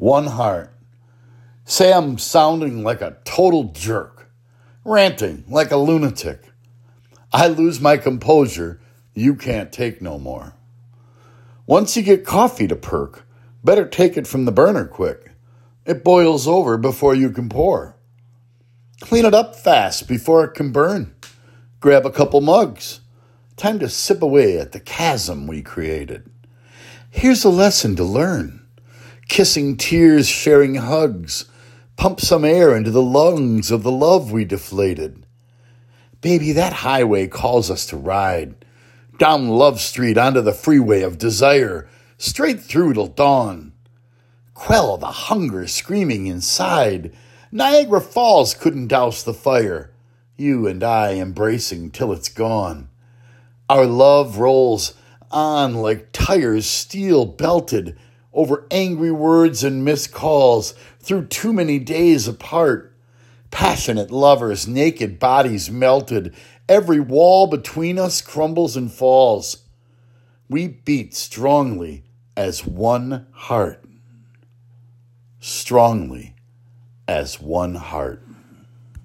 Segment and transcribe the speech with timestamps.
[0.00, 0.72] One heart.
[1.66, 4.30] Say I'm sounding like a total jerk,
[4.82, 6.40] ranting like a lunatic.
[7.34, 8.80] I lose my composure,
[9.12, 10.54] you can't take no more.
[11.66, 13.26] Once you get coffee to perk,
[13.62, 15.32] better take it from the burner quick.
[15.84, 17.94] It boils over before you can pour.
[19.02, 21.14] Clean it up fast before it can burn.
[21.78, 23.00] Grab a couple mugs.
[23.58, 26.30] Time to sip away at the chasm we created.
[27.10, 28.60] Here's a lesson to learn.
[29.30, 31.44] Kissing tears, sharing hugs.
[31.96, 35.24] Pump some air into the lungs of the love we deflated.
[36.20, 38.56] Baby, that highway calls us to ride.
[39.18, 41.88] Down Love Street onto the freeway of desire,
[42.18, 43.72] straight through till dawn.
[44.52, 47.14] Quell the hunger screaming inside.
[47.52, 49.92] Niagara Falls couldn't douse the fire.
[50.36, 52.90] You and I embracing till it's gone.
[53.68, 54.94] Our love rolls
[55.30, 57.96] on like tires steel belted
[58.32, 62.96] over angry words and missed calls through too many days apart.
[63.50, 66.34] Passionate lovers, naked bodies melted.
[66.68, 69.64] Every wall between us crumbles and falls.
[70.48, 72.04] We beat strongly
[72.36, 73.84] as one heart.
[75.40, 76.34] Strongly
[77.08, 78.22] as one heart.